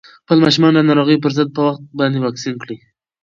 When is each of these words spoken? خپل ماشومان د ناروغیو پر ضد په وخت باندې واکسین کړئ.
خپل 0.23 0.37
ماشومان 0.45 0.71
د 0.75 0.79
ناروغیو 0.89 1.21
پر 1.23 1.31
ضد 1.37 1.49
په 1.55 1.61
وخت 1.67 1.81
باندې 1.99 2.17
واکسین 2.19 2.55
کړئ. 2.61 2.77